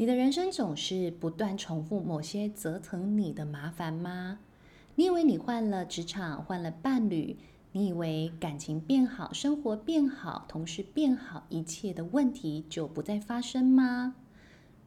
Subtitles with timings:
[0.00, 4.38] 你的人生总是不断重复某些折腾你的麻烦吗？
[4.94, 7.36] 你以为你换了职场，换了伴侣，
[7.72, 14.14] 你以为感情变好，生活变好，同事变好，一切的问题就不再发生吗？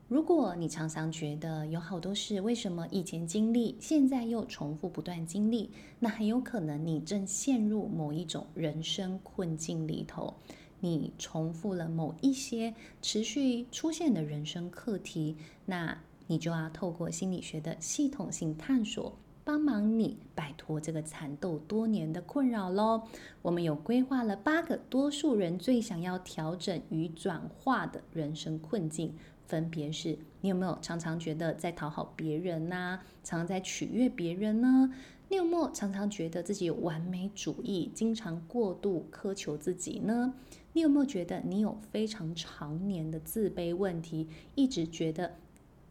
[0.07, 10.36] 如果你常常觉得有好多事，为什么以前经历，现在又重复不断经历，那很有可能你正陷入某一种人生困境里头。
[10.82, 15.97] 你重复了某一些持续出现的人生课题，那
[16.28, 23.04] 你就要透过心理学的系统性探索，帮忙你摆脱这个缠斗多年的困扰喽。
[23.42, 29.14] 我们有规划了八个多数人最想要调整与转化的人生困境，
[29.45, 34.92] 分别是：你有没有常常觉得在讨好别人呐、常常在取悦别人呢？
[35.30, 40.34] 你有没有常常觉得自己有完美主义，经常过度苛求自己呢？
[40.73, 45.36] 你有没有觉得你有非常常年的自卑问题，一直觉得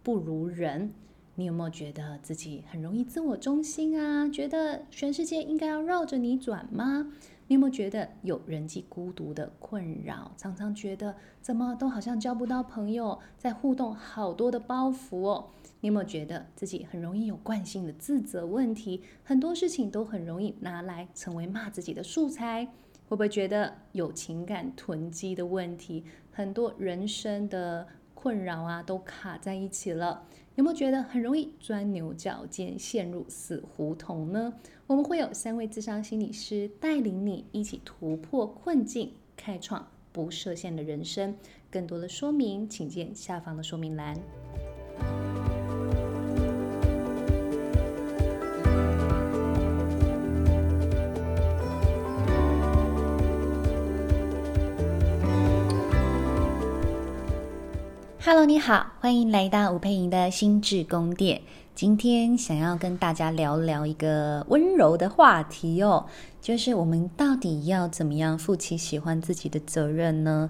[0.02, 0.93] 不如人？
[1.37, 4.29] 你有没有觉得自己很容易自我中心啊？
[4.29, 7.13] 觉得全世界应该要绕着你转吗？
[7.46, 10.32] 你有没有觉得有人际孤独的困扰？
[10.37, 15.47] 常常觉得怎么都好像交不到朋友，在互动好多的包袱哦。
[15.80, 19.02] 你有没有觉得自己很容易有惯性的自责问题？
[19.24, 22.69] 很多事情都很容易拿来成为骂自己的素材？
[23.11, 26.05] 会不会觉得有情感囤积的问题？
[26.30, 30.25] 很多人生的困扰啊，都卡在一起了。
[30.55, 34.55] 有没有觉得很容易钻牛角尖，陷入死胡同呢？
[34.87, 41.35] 我们会有三位智商心理师带领你一起突破困境，开创不设限的人生。
[41.69, 44.16] 更多的说明，请见下方的说明栏。
[58.32, 61.42] Hello，你好，欢迎来到吴佩莹的心智宫殿。
[61.74, 66.06] 今天想要跟大家聊聊一个温柔的话题哦，
[66.40, 70.48] 就是我们到底要怎么样负起喜欢自己的责任呢？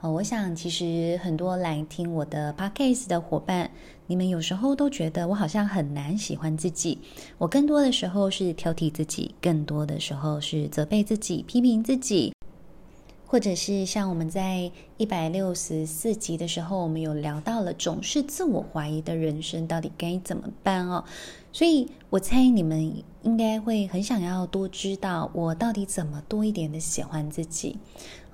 [0.00, 3.70] 哦，我想其实很多来听我的 podcast 的伙伴，
[4.06, 6.98] 你们有时候都觉得我好像很难喜欢自己。
[7.36, 12.32] 我更多的时候是挑剔自己，更多的时候是责备自己、批评自己。
[13.30, 21.04] 或者是像我们在一百六十四集的时候，我们有聊到了总是自我怀疑的人生到底该怎么办哦。
[21.52, 27.76] 所以我猜你们应该会很想要多知道我到底怎么多一点的喜欢自己。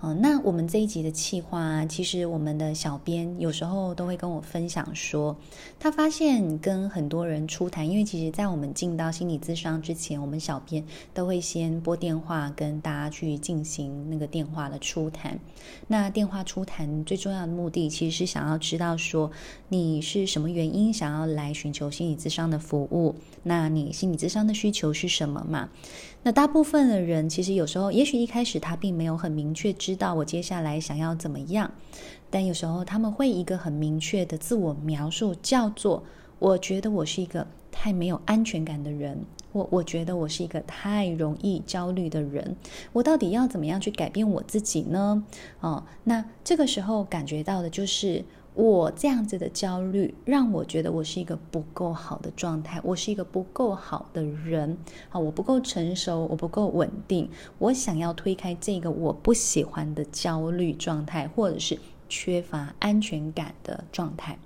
[0.04, 5.34] 哦，那我们这一集的企划，其实我们的小编有时候都会跟我分享说，
[5.81, 10.84] 他发现跟很多人初谈，因为其实在我们进到心理咨商之前，我们小编
[11.15, 15.41] 都会先拨电话跟大家去进行那个电话的初谈。
[15.88, 19.32] 那电话初谈最重要的目的，其实是想要知道说
[19.71, 25.71] 你是什么原因想要来寻求心理咨商的服务，那你心理咨商的需求是什么嘛？
[26.25, 31.71] 那大部分的人其实有时候，也许一开始他并没有很明确知道我接下来想要怎么样，
[32.31, 36.03] 但有时候他们会一个很明确的自我描述，叫做
[36.41, 42.57] “我觉得我是一个太没有安全感的人”，我我觉得我是一个太容易焦虑的人，
[42.95, 45.23] 我到底要怎么样去改变我自己呢？
[45.61, 48.25] 哦，那这个时候感觉到的就是。
[48.54, 54.78] 我这样子的焦虑，让我觉得我是一个不够好的状态，我是一个不够好的人，
[55.10, 57.28] 啊，我不够成熟，我不够稳定，
[57.59, 61.76] 我想要推开这个我不喜欢的焦虑状态，或者是
[62.09, 64.38] 缺乏安全感的状态。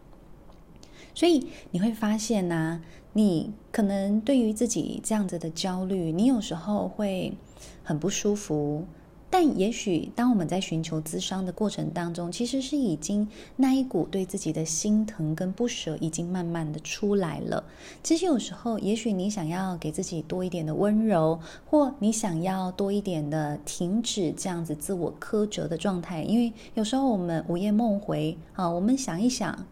[1.14, 2.80] 所以你会发现呢，
[3.12, 7.36] 你可能对于自己这样子的焦虑，你有时候会
[7.82, 8.86] 很不舒服。
[9.30, 17.62] 但也许，当我们在寻求咨商的过程当中，其实是已经那一股对自己的心疼跟不舍已经慢慢的出来了。
[18.02, 29.66] 其实有时候，也许你想要给自己多一点的温柔，或你想要多一点的停止这样子自我苛责的状态，因为有时候我们午夜梦回啊，我们想一想，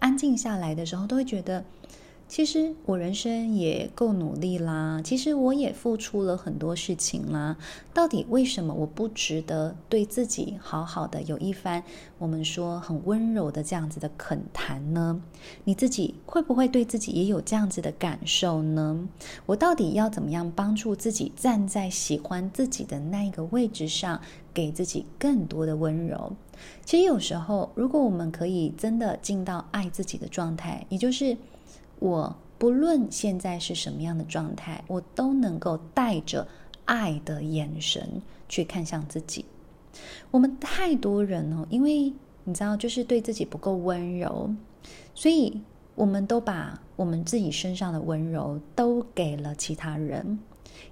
[0.00, 1.64] 安静下来的时候，都会觉得。
[2.32, 7.58] 其实我人生也够努力啦，其实我也付出了很多事情啦。
[7.92, 11.84] 到底为什么我不值得对自己好好的有一番
[12.16, 15.20] 我们说很温柔的这样子的恳谈呢？
[15.64, 19.06] 你自己会不会对自己也有这样子的感受呢？
[19.44, 24.18] 我到底要怎么样帮助自己站在喜欢自己的那一个位置上，
[24.54, 26.32] 给自己更多的温柔？
[26.86, 31.36] 其实有时候，如果我们可以真的进到爱自己的状态，也就是。
[32.02, 36.48] 我不论现在是什么样的状态，我都能够带着
[36.84, 39.44] 爱的眼神去看向自己。
[40.32, 42.12] 我们太多人哦，因为
[42.42, 44.52] 你知道，就是对自己不够温柔，
[45.14, 45.60] 所以
[45.94, 50.40] 我们都把我们自己身上的温柔都给了其他人。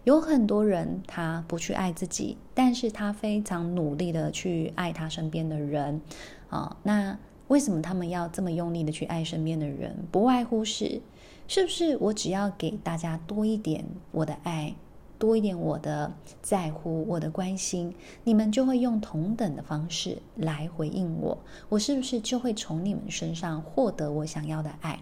[0.05, 6.01] 有很多人他不去爱自己，但是他非常努力的去爱他身边的人
[6.49, 6.77] 啊。
[6.85, 7.19] 那
[7.51, 10.05] 为什么他们要这么用力的去爱身边的人？
[10.13, 11.01] 不外乎是，
[11.49, 14.77] 是不是我只要给大家多一点我的爱，
[15.19, 17.93] 多一点我的在乎，我的关心，
[18.23, 21.37] 你们就会用同等的方式来回应我。
[21.69, 25.01] 我是不是就会从你们身上获得我想要的爱？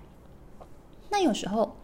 [1.11, 1.77] 那有时候。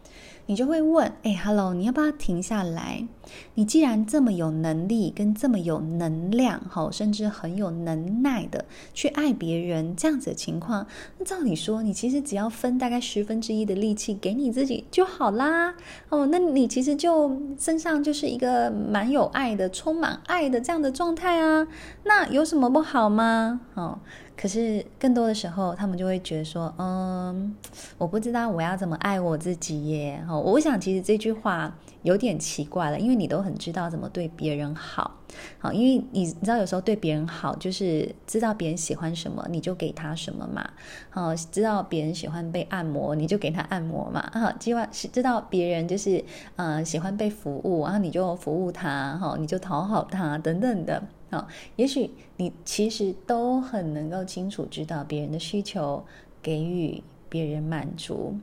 [0.46, 3.06] 你就会问：哎，Hello，你要不要停下来？
[3.54, 10.86] 你既然这么有能力，跟这么有能量，哈，甚至很有能耐的去爱别人，这样子的情况，
[11.18, 15.74] 那照理说，你其实只要分大概十分之一的力气给你自己就好啦。
[16.10, 21.66] 哦，那你其实就身上就是一个蛮有爱的、充满爱的这样的状态啊。
[22.04, 23.60] 那有什么不好吗？
[23.74, 23.98] 哦。
[24.36, 27.54] 可是更多的时候，他们就会觉得说，嗯，
[27.96, 30.24] 我不知道我要怎么爱我自己耶。
[30.28, 35.18] 哦，我想其实这句话有点奇怪了，因为你都很知道怎么对别人好，
[35.58, 40.68] 好，因为你知道有时候对别人好，就是知道别人喜欢什么，你就给他什么嘛。
[41.10, 44.20] 好，知道别人喜欢被按摩，你就给他按摩嘛。
[44.20, 46.22] 啊，希望是知道别人就是
[46.56, 51.02] 呃喜欢被服务，然后你就服务他，哈，你就讨好他等等的。
[51.34, 56.04] 哦，也许你其实都很能够清楚知道别人的需求，
[56.40, 58.36] 给予别人满足。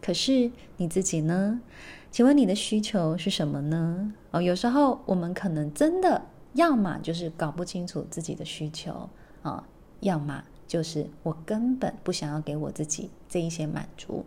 [0.00, 1.60] 可是你自己呢？
[2.10, 4.14] 请问你的需求是什么呢？
[4.30, 6.22] 哦，有时候我们可能真的
[6.54, 9.10] 要么就是搞不清楚自己的需求
[9.42, 9.62] 啊，
[10.00, 14.24] 要么就是我根本不想要给我自己这一些满足。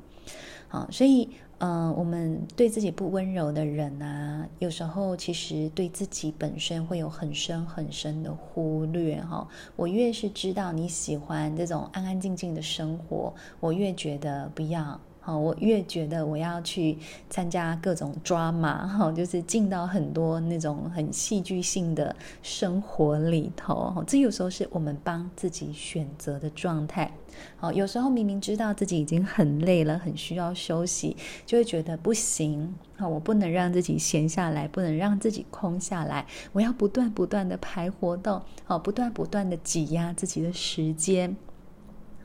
[0.68, 1.30] 好，所以。
[1.66, 15.00] 嗯、我们对自己不温柔的人啊，有时候其实对自己本身会有很深很深的忽略哈、我越是知道你喜欢这种安安静静的生活，我越觉得不要。
[15.26, 16.98] 好，我越觉得我要去
[17.30, 27.10] 参加各种 drama，哈，就是进到很多那种很戏剧性的生活里头，这有时候是我们帮自己选择的状态。
[27.56, 31.16] 好，有时候明明知道自己已经很累了，很需要休息，
[31.46, 41.38] 就会觉得不行，好，我不能让自己闲下来，不能让自己空下来，我要不断不断的排活动，好，不断不断的挤压自己的时间，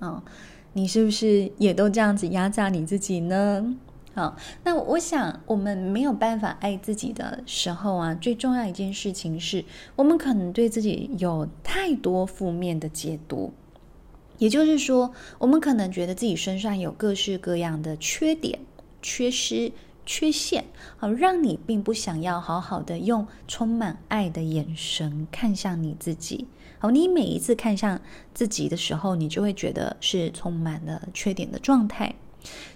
[0.00, 0.24] 啊。
[0.78, 3.75] 你是不是也都这样子压榨你自己呢？
[4.14, 9.64] 好，那我想我们没有办法爱自己的时候啊，最重要一件事情是
[9.96, 13.52] 我们可能对自己有太多负面的解读，
[14.38, 18.60] 也就是说，我们可能觉得自己身上有各式各样的缺点、
[19.02, 19.72] 缺失、
[20.06, 20.64] 缺陷，
[20.96, 26.46] 好，让你并不想要好好的用充满爱的眼神看向你自己。
[26.80, 28.00] 好，你每一次看向
[28.32, 32.14] 自己的时候，你就会觉得是充满了缺点的状态。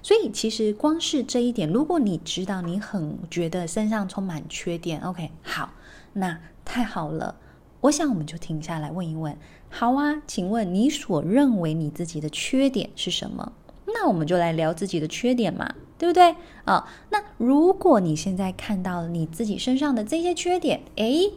[0.02, 5.72] 所以，其实光是这一点，如果你知道你很觉得身上充满缺点，OK，好，
[6.14, 7.36] 那太好了。
[7.82, 9.36] 我想我们就停下来问一问。
[9.70, 13.52] 好啊，请问你所认为你自己的缺点是什么？
[13.86, 16.34] 那我们就来聊自己的缺点嘛，对不对？
[16.64, 21.32] 啊，那如果你现在看到了你自己身上的这些缺点，诶。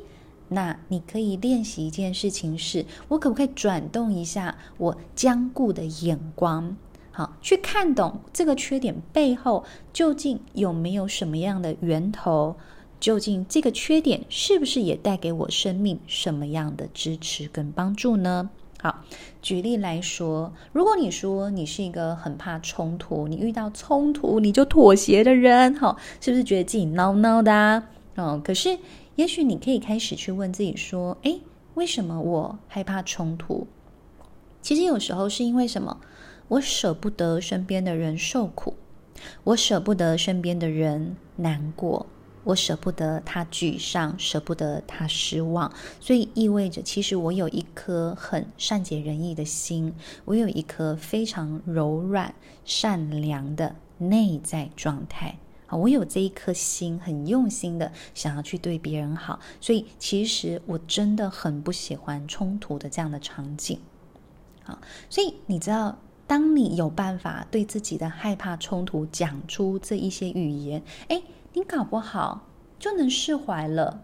[0.47, 6.77] 那你可以练习一件事情是，我可不可以转动一下我僵固的眼光，
[7.12, 12.55] 好，去看懂这个缺点背后究竟有没有什么样的源头？
[13.00, 18.50] 究竟这个缺点是不是也带给我生命什么样的支持跟帮助呢？
[18.79, 19.03] 好，
[19.41, 27.84] 举例来说，如果你说你是一个很怕冲突，你遇到冲突你就妥协的人，好，是不是觉得自己孬孬的啊？
[28.15, 28.77] 哦，可是。
[29.15, 31.41] 也许你可以开始去问自己说：“诶，
[31.75, 33.65] 为什么我害怕冲突？
[34.62, 36.01] 其实有时候是因为什么？
[36.50, 38.75] 我舍不得身边的人受苦，
[39.43, 42.05] 我舍不得身边的人难过，
[42.43, 45.72] 我舍不得他沮丧，舍不得他失望。
[46.00, 49.93] 所以意味着，其实我有一颗很善解人意的心，
[50.25, 55.38] 我有一颗非常柔软、善良的内在状态。”
[55.75, 63.79] 我有这一颗心，很用心的想要去对别人好，所以其实我真的很不喜欢冲突的这样的场景。
[64.63, 64.79] 好，
[65.10, 71.22] 所以你知道，当你有办法对自己的害怕冲突讲出这一些语言，哎，
[71.53, 72.48] 你搞不好
[72.79, 74.01] 就能释怀了。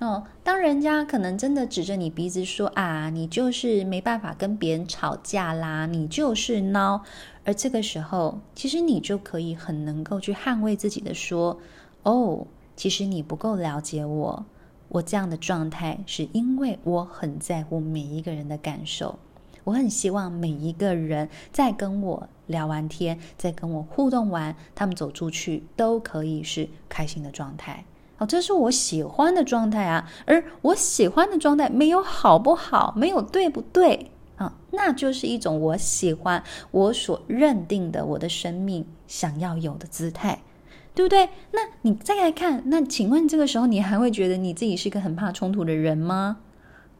[0.00, 7.00] 哦，当人家可能真的指着你鼻子说啊，你就是没办法跟别人吵架啦，你就是孬。
[7.44, 11.58] 而这个时候，其实你就可以很能够去捍卫自己的说
[12.02, 12.46] ：“哦，
[12.76, 14.44] 其实你不够了解我，
[14.88, 19.18] 我这样的状态是因为我很在乎每一个人的感受，
[19.62, 27.84] 我很希望每一个人在跟我聊完天，在跟我互动完，他们走出去都可以是开心的状态。
[28.26, 30.10] 这是我喜欢的状态啊。
[30.26, 40.42] 而我喜欢的状态没有好不好，没有对不对啊，那就是一种我喜欢我所认定的我的生命想要有的姿态。
[40.96, 41.28] 对不对？
[41.50, 46.36] 那你再来看，那请问这个时候你还会觉得你自己是一个很怕冲突的人吗？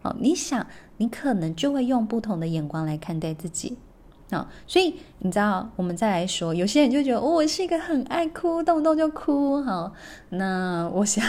[0.03, 0.67] 哦，你想，
[0.97, 3.79] 你可能就会用不同的眼光来看待自己。
[4.67, 9.61] 所以你知道，我们再来说，有些人就觉得，我是一个很爱哭，动不动就哭。
[9.63, 9.93] 好，
[10.31, 11.25] 那我想。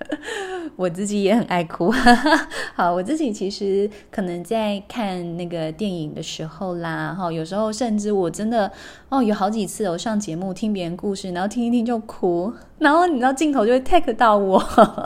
[0.76, 1.92] 我自己也很爱哭，
[2.74, 8.72] 好，我自己其实可能在看那个电影的时候啦，哈，有时候甚至我真的
[9.10, 14.60] 哦，有好几次我上节目听别人故事，然后听一听就哭，然后你知道镜头就会 take 到我，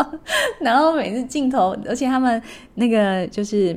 [0.62, 2.40] 然后每次镜头，而且他们
[2.76, 3.76] 那个就是。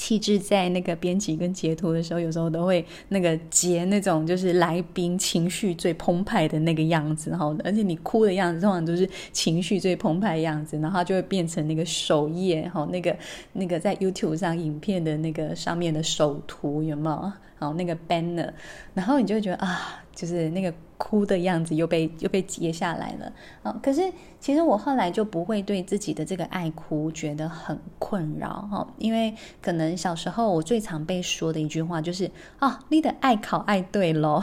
[0.00, 13.14] 气质在那个编辑跟截图的时候，有时候都会那个截那种就是来宾情绪最澎湃的那个样子，然后而且你哭的样子通常都是情绪最澎湃的样子，然后就会变成那个首页哈，那个
[13.52, 17.32] 那个在 YouTube 上影片的那个上面的首图有没有？
[17.60, 18.50] 好，那个 banner，
[18.94, 23.78] 然后你就会觉得啊，就是那个哭的样子又被又被截下来了啊。
[23.82, 34.42] 可是其实我后来就不会对自己的这个爱哭觉得很困扰哈，因为可能小时候我最常被说的一句话就是啊，你的爱考爱对喽。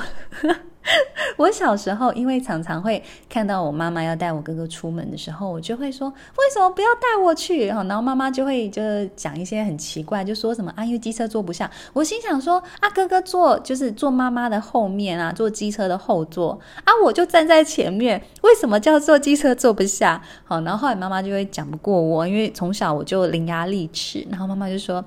[1.38, 8.82] 我小时候，因为常常会看到我妈妈要带我哥哥出门的时候，我就会说：“为什么不要带我去？”然后妈妈就会就
[9.15, 11.70] 讲一些很奇怪，就说什么啊，因为机车坐不下。
[11.94, 25.03] 我心想说：“啊，哥哥坐就是坐妈妈的后面啊，坐机车的后座啊，我就站在前面，为什么叫坐机车坐不下？”好，然后后来妈妈就会讲不过我，因为从小我就伶牙俐齿，然后妈妈就说：“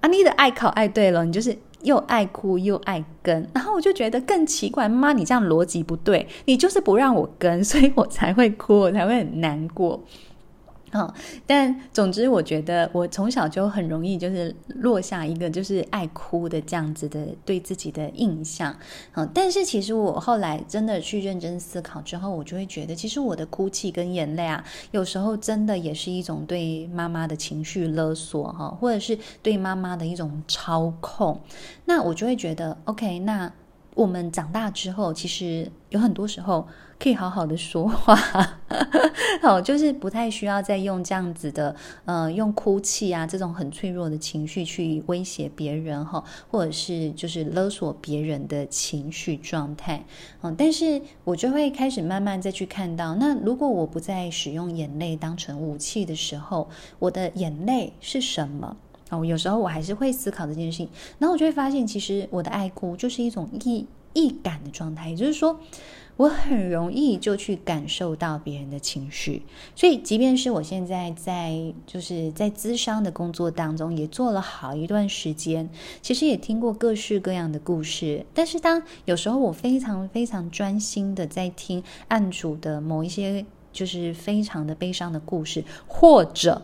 [0.00, 10.02] 啊，你的爱考爱对了，你就是。”又爱哭又爱跟， 然后我就觉得更奇怪，妈，你这样逻辑不对，你就是不让我跟，所以我才会哭，我才会很难过。
[10.92, 11.12] 哦，
[11.46, 18.76] 但总之，我觉得我从小就很容易就是落下一个就是爱哭的这样子的对自己的印象。
[19.14, 31.40] 哦，但是其实我后来真的去认真思考之后，我就会觉得，其实我的哭泣跟眼泪啊，有时候真的也是一种对妈妈的情绪勒索哈，或者是对妈妈的一种操控。
[31.86, 33.50] 那我就会觉得，OK，那。
[33.94, 36.66] 我们长大之后，其实有很多时候
[37.02, 38.14] 可以好好的说话，
[39.42, 50.04] 好， 就是不太需要再用这样子的，呃，用哭泣啊这种很脆弱的情绪去威胁别人哈，或者是就是勒索别人的情绪状态，
[50.42, 56.68] 嗯，但是我就会开始慢慢再去看到，那如果我不再使用眼泪当成武器的时候，
[57.00, 58.76] 我的眼泪是什么？
[59.10, 65.58] 哦，有时候我还是会思考这件事情，然后我就会发现，其实我的爱哭就是一种易易感的状态，也就是说，
[66.16, 69.42] 我很容易就去感受到别人的情绪。
[69.74, 75.68] 所以，即便是我现在在就是在咨商的工作当中，也做了好一段时间，
[76.00, 78.24] 其实也听过各式各样的故事。
[78.34, 86.62] 但是，当有时候我非常非常专心的在听案主的某一些就是非常的悲伤的故事，或者。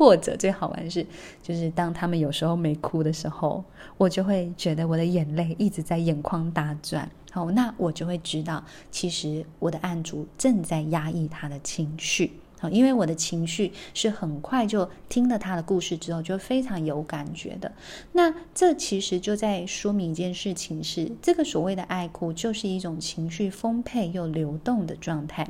[0.00, 1.06] 或者最好玩的是，
[1.42, 3.62] 就是当他们有时候没哭的时候，
[3.98, 7.06] 我就会觉得我的眼泪一直在眼眶打转。
[7.30, 12.32] 好，那我就会知道，其实我的案主正在压抑他的情绪。
[12.58, 17.70] 好，因为我的情绪是很快就听了他的故事之后就非常有感觉的。
[18.12, 25.46] 那这其实就在说明一件事情是，这个所谓的爱哭就是一种情绪丰沛又流动的状态。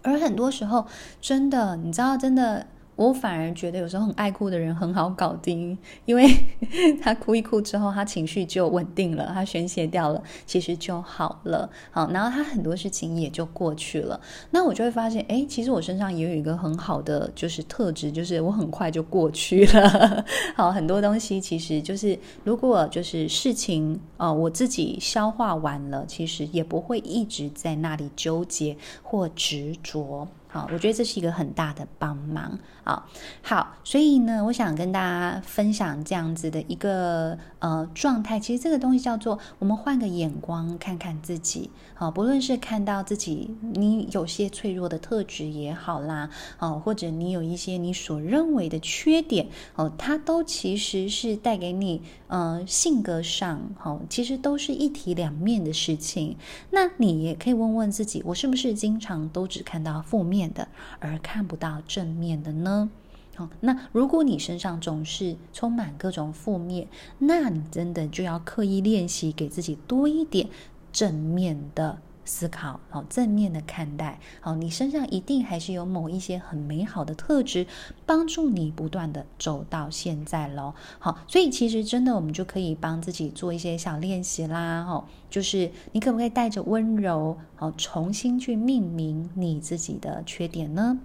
[0.00, 0.86] 而很多时候，
[1.20, 2.66] 真的，你知道，真的。
[3.00, 6.28] 我反而觉得有时候很爱哭的人很好搞定，因为
[7.00, 11.70] 他哭一哭之后，他情绪就稳定了，他宣泄掉了，其实就好了。
[11.90, 14.20] 好，然后他很多事情也就过去了。
[14.50, 20.22] 那我就会发现，哎，其实我身上也有一个很好的就是特质，就是我很快就过去了。
[20.54, 30.28] 好，很多东西其实就是如果就是事情呃我自己消化完了，其实也不会一直在那里纠结或执着。
[30.52, 33.06] 好，我觉得这是一个很大的帮忙啊。
[33.40, 38.40] 好，所以呢，我想跟大家分享这样子的一个呃状态。
[38.40, 41.70] 其实这个东西叫做我们换个眼光看看自己。
[41.94, 56.36] 好，不论是看到自己你有些脆弱的特质也好啦，哦，或者你有一些你所认为的缺点哦，它都其实是带给你呃性格上，好，其实都是一体两面的事情。
[56.70, 60.68] 那你也可以问问自己，我是不是经常都只看到负面面的，
[61.00, 62.90] 而看不到正面的呢？
[63.36, 70.48] 好，那如果你身上总是充满各种负面，那你真的就要刻意练习，给自己多一点
[70.92, 77.66] 正面的思考，好，正面的看待，好，你身上一定还是有某一些很美好的特质，
[78.06, 80.74] 帮助你不断的走到现在喽。
[80.98, 90.98] 好，所以其实真的，我们就可以帮自己做一些小练习啦，哈，就是你可不可以带着温柔，好，重新去命名你自己的缺点呢？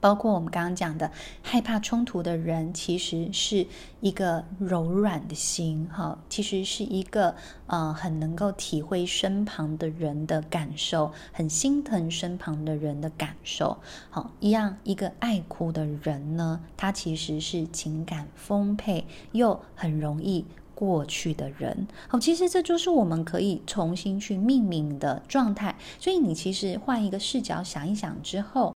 [0.00, 1.10] 包括我们刚刚讲的，
[1.42, 3.66] 害怕冲突的人，其实是
[4.00, 7.34] 一个柔软的心，哈，其实是一个
[7.66, 13.78] 呃很能够体会身旁的人的感受，很心疼身旁的人的感受，
[14.10, 28.72] 好，一样一个爱哭的人呢，他其实是情感丰沛又很容易过去的人，好，其实这就是我们可以重新去命名的状态，所以你其实换一个视角想一想之后。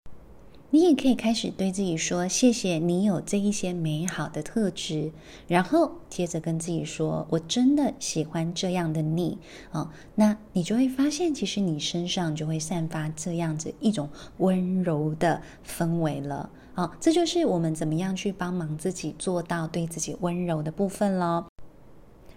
[0.74, 5.12] 你也可以开始对自己说：“谢谢你有这一些美好的特质。”
[5.46, 9.36] 然后接着跟自己说：“我真的喜欢这样的你。”
[9.72, 16.48] 哦，那你就会发现，其实你身上就会散发这样子一种温柔的氛围了。
[16.74, 21.51] 哦，这就是我们怎么样去帮忙自己做到对自己温柔的部分喽。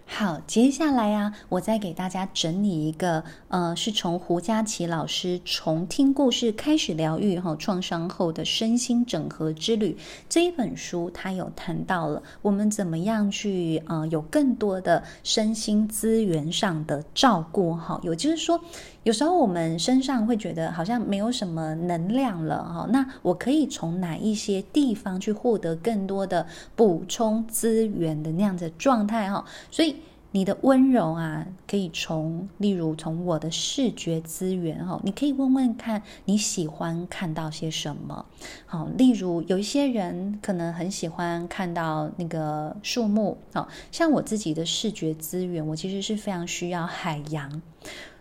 [0.08, 9.98] 好，接下来啊，我再给大家整理一个，呃，是从胡佳琪老师从听故事开始疗愈哈创伤后的身心整合之旅。
[10.28, 18.58] 这一本书，他有谈到了我们怎么样去，呃，有更多的身心资源上的照顾哈，也就是说，
[19.06, 26.44] 有时候我们身上会觉得好像没有什么能量了哈，那我可以从哪一些地方去获得更多的
[26.74, 29.94] 补充资源的那样的状态哈，所以。
[30.32, 38.26] 你的温柔啊，可以从，例如从我的视觉资源哈，你可以问问看你喜欢看到些什么。
[38.66, 47.62] 好，例如有一些人可能很喜欢看到那个树木，好，像我自己的视觉资源，我其实是非常需要海洋。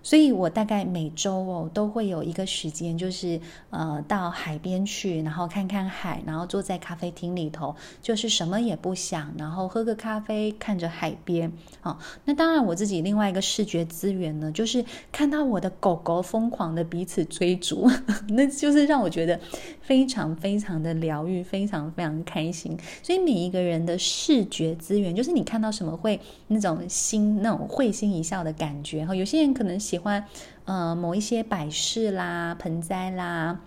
[0.05, 11.51] 所以我大概每周哦都会有一个时间，就是呃到海边去，然后看看海，然后坐在咖啡厅里头，就是什么也不想，然后喝个咖啡，看着海边。
[11.81, 17.89] 哦，那当然我自己另外一个视觉资源呢，就是看到我的狗狗疯狂的彼此追逐，
[18.29, 19.39] 那就是让我觉得
[19.81, 22.77] 非常非常的疗愈，非常非常开心。
[23.01, 29.03] 所以每一个人的视觉资源，就是你看到什么会那种心那种会心一笑的感觉。
[29.03, 30.25] 哈，有些人可能喜欢，
[30.65, 33.61] 呃，某一些摆饰啦、盆栽啦。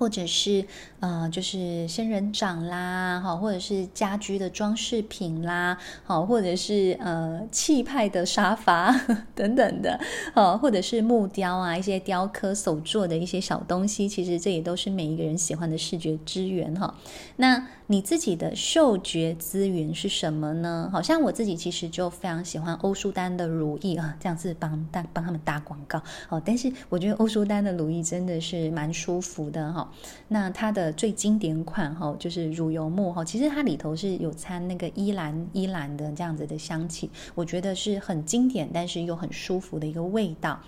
[0.00, 0.64] 或者是
[1.00, 8.98] 呃，就是仙人掌啦，哈，或者是家居的装饰品啦，好，或者是呃气派的沙发
[9.36, 10.00] 等等的，
[10.32, 16.94] 好，或者是木雕啊，一些雕刻手作的一些小东西，其实这也都是每一个人喜欢的视觉资源哈。
[17.36, 20.88] 那你自己的嗅觉资源是什么呢？
[20.90, 26.40] 好像我自己其实就非常喜欢欧舒丹的如意啊，这样子帮帮帮他们打广告哦。
[26.42, 29.89] 但是我觉得欧舒丹的如意真的是蛮舒服的哈。
[30.28, 40.58] 那它的最经典款哈，就是乳油木哈，其实它里头是有掺那个依兰依兰的这样子的香气，我觉得是很经典，但是又很舒服的一个味道。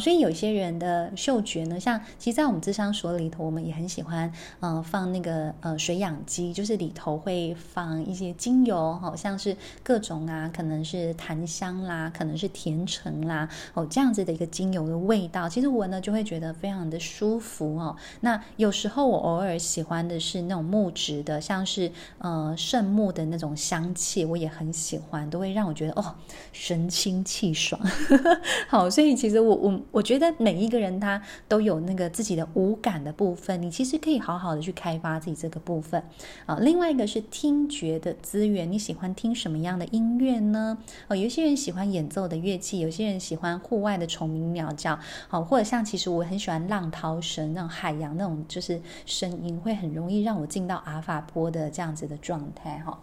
[0.00, 17.96] 所以有些人的嗅觉呢，像其实，在我们咨商所里头，我们也很喜欢呃放那个呃水养机，就是里头会放一些精油，好像是各种啊，可能是檀香啦，可能是甜橙啦，哦这样子的一个精油的味道，其实闻呢就会觉得非常的舒服哦。
[18.20, 18.67] 那有。
[18.68, 26.14] 有时候我偶尔喜欢的是那种木质的，像是呃圣木的那种香气，我也很喜欢，都会让我觉得哦
[26.52, 27.80] 神清气爽。
[28.68, 36.02] 好，所以其实我我我觉得每一个人他都有那个自己的五感的部分，你其实可以好好的去开发自己这个部分
[36.44, 36.58] 啊。
[36.60, 40.76] 另外一个是听觉的资源，你喜欢听什么样的音乐呢？
[41.06, 48.44] 哦，有些人喜欢演奏的乐器，有些人喜欢户外的虫鸣鸟叫，好，或者像其实我很喜欢浪涛声，那种海洋那种。
[48.58, 52.98] 就是声音会很容易让我进到阿法波的这样子的状态哈。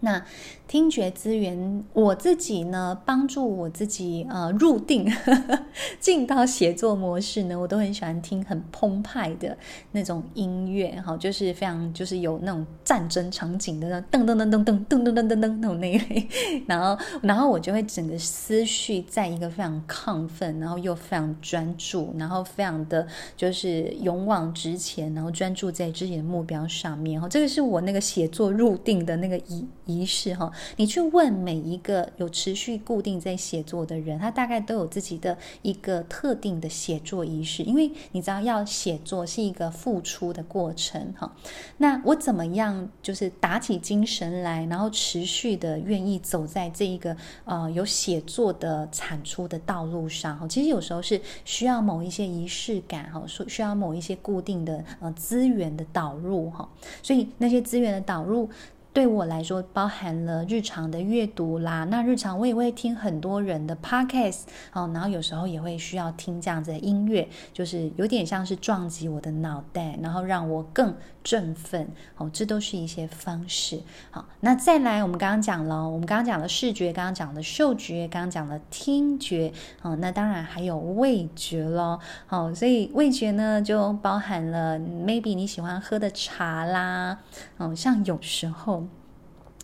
[0.00, 0.22] 那
[0.68, 5.58] 听觉资源，我自己呢，帮助我自己呃入定呵呵
[5.98, 9.56] 进到写作模式呢，我都很喜欢听很澎湃的
[9.92, 16.28] 那种音乐哈，就是非常就是有那种战争场景的那噔噔噔噔噔噔噔噔噔噔那种那一类，
[16.66, 23.06] 然后然后我就会整个思绪在一个非常亢奋，然后又非常专注，然后非常的
[23.36, 29.66] 就是勇往直前，然后专注在自己的目标上面哈，这个是我那个写作入定的那个一。
[29.86, 30.52] 仪式哈。
[30.76, 41.34] 你去问每一个有持续固定在写作的人，他大概都有自己的一个特定的写作仪式，因为你知道要写作是一个付出的过程哈。
[41.78, 50.46] 那我怎么样就是打起精神来，然后持续的愿意走在这一个呃有写作的产出的道路上哈？
[50.48, 56.68] 其实有时候是需要某一些仪式感哈，说需要某一些固定的呃资源的导入哈，
[57.02, 58.48] 所以那些资源的导入。
[58.96, 61.84] 对我来说，包含了日常的阅读啦。
[61.84, 71.86] 那日常我也会听很多人的 podcast，哦，然后有时候也会需要听这样子的音乐，就是有点像是撞击我的脑袋，然后让我更振奋。
[72.16, 73.78] 哦，这都是一些方式。
[74.10, 82.00] 好，那再来，我们刚刚讲了，我们刚刚讲了视觉，刚刚讲了嗅觉，刚刚讲了听觉，哦，那当然还有味觉咯。
[82.26, 87.18] 好，所以味觉呢，就包含了 maybe 你喜欢喝的茶啦，
[87.58, 88.85] 哦，像有时候。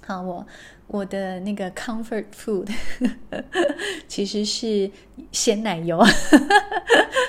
[0.05, 0.45] 好，我
[0.93, 2.69] 我的那个 comfort food
[4.07, 4.89] 其实是
[5.33, 6.01] 鲜奶油。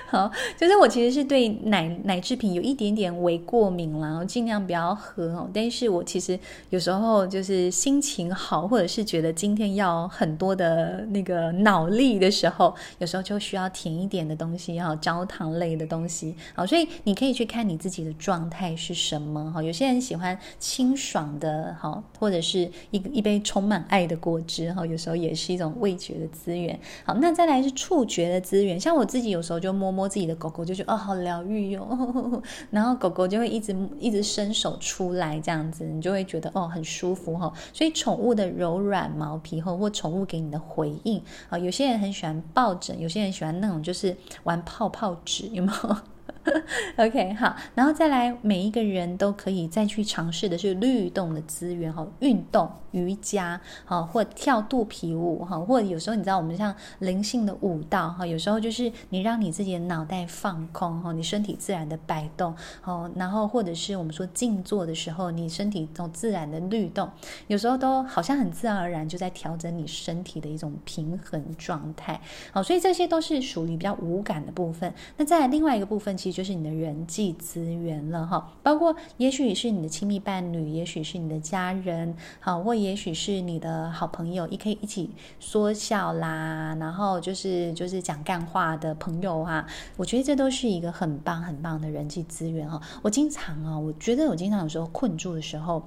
[0.07, 5.49] 好，就是我其实是对奶奶制品有一点点微过敏啦，我尽量不要喝哦。
[5.51, 6.37] 但是我其实
[6.69, 16.35] 有时候就是心情好，或者是觉得今天要很多的那个脑力的时候，有时候就需要甜一点的东西，哈，焦糖类的东西。
[16.53, 19.51] 好，所以你可以去看你自己的状态是什么。
[19.51, 26.79] 哈，有些人喜欢清爽的，好，或者是一一杯充满爱的果汁，哈，有时候也是一种味觉的资源。
[27.05, 31.87] 好，那再来是触觉的资源，像我自己有时候就摸摸自己的狗狗，就觉得哦，好疗愈哟。
[32.71, 37.53] 然后狗狗就会一直一直伸手出来，这样子你就会觉得哦，很舒服哈。
[37.71, 45.95] 所以宠物的柔软毛皮或或宠物给你的回应啊，有些人很喜欢抱枕，有些人喜欢那种就是玩泡泡纸，有没有？
[46.97, 62.53] OK，好，然后再来，每一个人都可以再去尝试的是律动的资源哈，运动、瑜伽，哈，或跳肚皮舞，哈，或者有时候你知道我们像灵性的舞蹈，哈，有时候就是你让你自己的脑袋放空，哈，你身体自然的摆动，
[62.83, 67.09] 哦，然后或者是我们说静坐的时候，你身体这种自然的律动，
[67.47, 72.19] 有时候都好像很自然而然就在调整你身体的一种平衡状态，
[72.51, 74.93] 好，所以这些都是属于比较无感的部分。
[75.15, 76.32] 那再来另外一个部分，其实。
[76.33, 89.65] 就是你的人际资源了哈，包括也许是你的亲密伴侣，也许是你的家人，好，或也许是你的好朋友，也可以一起说笑啦，然后就是就是讲干话的朋友哈，
[89.95, 92.81] 我觉得这都是一个很棒很棒的人际资源哈。
[93.01, 95.81] 我经常啊，我觉得我经常有时候困住的时候。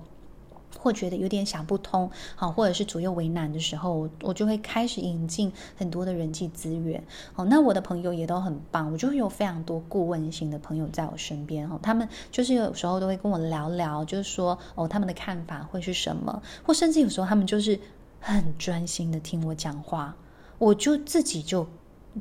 [0.79, 7.03] 或觉得有点想不通，好，或者是左右为难的时候，我就会开始引进很多的人际资源。
[7.33, 11.69] 好，那我的朋友也都很棒，我就会有非常多顾问型的朋友在我身边。
[11.69, 17.79] 哈，他们就是有时候都会跟我聊聊，就是说哦，他们的看法会是什么，或甚至有时候他们就是
[18.21, 20.15] 很专心的听我讲话，
[20.59, 21.67] 我就自己就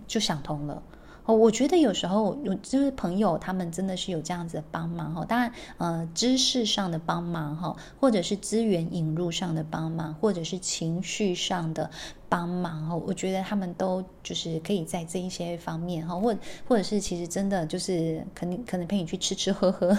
[0.08, 0.82] 就想通了。
[1.26, 5.26] 哦，我觉得有时候有就是朋友，他们真的是有这样子的帮忙哈。
[5.26, 11.90] 当然，呃，知识上的帮忙哈，或者是资源引入上的帮忙，或者是情绪上的。
[12.36, 16.36] 帮忙哦，我觉得他们都就是可以在这一些方面哈，或
[16.68, 19.98] 或者是其实真的就是肯定可能陪你去吃吃喝喝，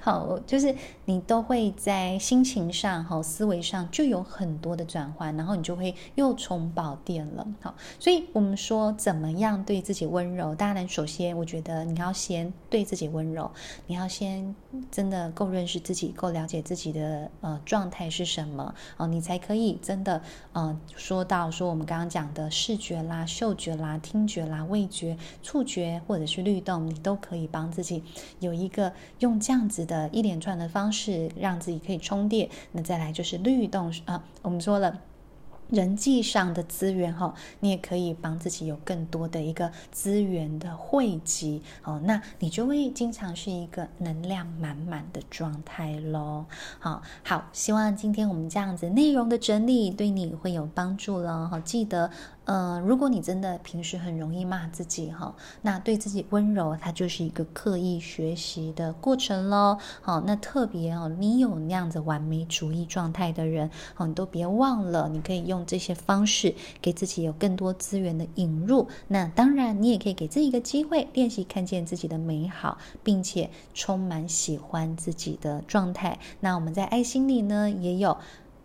[0.00, 7.46] 好，就是你都会在心情上哈、思维上就有很多的转换，然后你就会又充饱电了。
[7.60, 10.54] 好，所以我们说怎么样对自己温柔？
[10.54, 13.50] 当然，首先我觉得你要先对自己温柔，
[13.86, 14.56] 你要先
[14.90, 20.22] 真的够认识自己，够了解自己的呃状态是什么哦，你才可以真的
[20.54, 21.50] 呃说到。
[21.58, 28.04] 说我们刚刚讲的视觉啦、嗅觉啦、听觉啦、味觉、触觉，或者是律动，你都可以帮自己
[28.38, 32.48] 有一个用这样子的一连串的方式，让自己可以充电。
[32.70, 35.00] 那再来就是律动啊，我们说了。
[35.70, 46.46] 人际上的资源哈，你也可以帮自己有更多的一个资源的汇集哦，那你就会经常是一个能量满满的状态喽。
[46.78, 52.10] 好好，希望今天我们这样子内容的整理对你会有帮助了哈，记得。
[52.48, 59.76] 呃，如果你真的平时很容易骂自己哈，那对自己温柔，它就是一个刻意学习的过程喽。
[60.00, 68.88] 好，那特别哦，你有那样子完美主义状态的人，好，你都别忘了，你可以用这些方式给自己有更多资源的引入。
[69.08, 76.18] 那当然，你也可以给自己一个机会，练习看见自己的美好，并且充满喜欢自己的状态。
[76.40, 78.16] 那我们在爱心里呢，也有。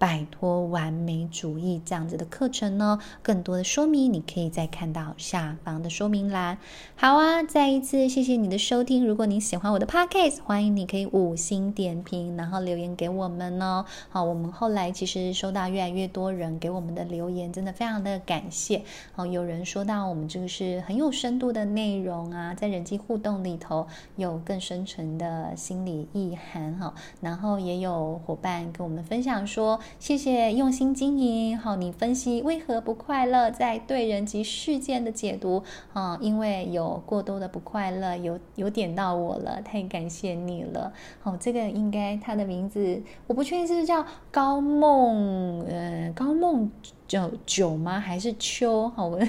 [0.03, 2.99] 摆脱完美主义这样子的课程呢。
[3.21, 6.57] 更多的说明，你可以再看到下方的说明栏。
[6.97, 9.07] 好啊，再一次谢谢你的收听。
[9.07, 13.85] 如果你喜欢我的 podcast，欢迎你可以五星点评，然后留言给我们哦。
[14.09, 18.83] 好，我们后来其实收到越来越多人给我们的留言，真的非常的感谢。
[19.15, 23.87] 哦，有人说到我们这个是很有深度的内容啊，在人际互动里头
[24.17, 26.93] 有更深层的心理意涵哈。
[27.21, 31.57] 然后也有伙伴跟我们分享说，谢谢用心经营。
[31.57, 40.91] 好，你分析为何不快乐，在对人及事件的解读啊，因为有过多的不快乐，有有点到我了，太感谢你了。
[41.21, 46.69] 好，这个应该他的名字我不确定是不是叫高梦，呃，高梦。
[47.07, 47.99] 九九吗？
[47.99, 48.89] 还是秋？
[48.89, 49.19] 好，我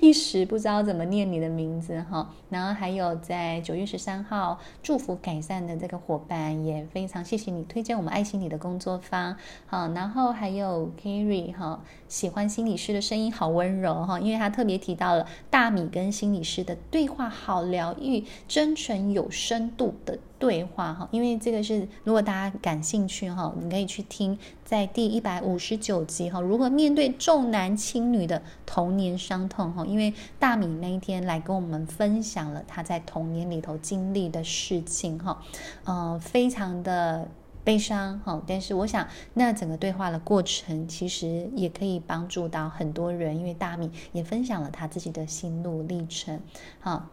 [0.00, 2.30] 一时不知道怎么念你的名字哈。
[2.50, 9.36] 然后还有在九月十三号祝福改善的这个伙伴，也非常谢谢你推荐我们爱心理的工作坊。
[9.66, 20.18] 好，然后还有 Kerry 哈，喜欢心理师的声音好温柔哈，因为他特别提到了大米跟心理师的对话好疗愈、真诚有深度的。
[20.38, 29.84] 对话哈，因为这个是如果大家感兴趣哈，你可以去听在第一百五十九集哈，如何面对重男轻女的童年伤痛哈。
[29.86, 35.40] 因为大米那一天来跟我们分享了他在童年里头经历的事情哈，
[35.84, 37.26] 呃，非常的
[37.64, 38.42] 悲伤哈。
[38.46, 46.40] 但是我想，那整个对话的过程其实也可以帮助到很多人，因为大米也分享了他自己的心路历程
[46.80, 47.08] 哈。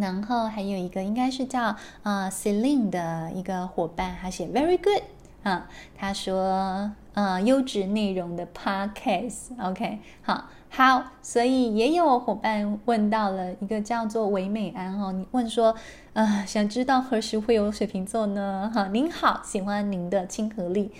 [0.00, 5.02] 然后还有一个应该是叫呃 Celine 的一个伙伴，他写 Very good
[5.42, 15.74] 啊，他说呃优质内容的 Podcast，OK，好，好，所以也有伙伴问到了一个叫做唯美安哦，你问说
[16.14, 18.70] 呃想知道何时会有水瓶座呢？
[18.74, 20.90] 哈，您好，喜欢您的亲和力。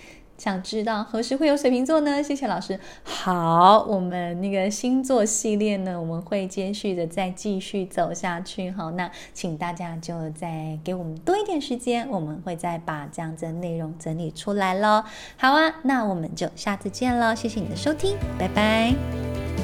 [0.41, 2.23] 想知道何时会有水瓶座呢？
[2.23, 2.79] 谢谢老师。
[3.03, 8.71] 好，我们那个星座系列呢，我们会接续的再继续走下去。
[8.71, 15.03] 好，那请大家就再给我们多一点时间，我们会再把这样子的内容整理出来喽。
[15.37, 19.60] 好啊，那我们就下次见了，谢谢你的收听，拜拜。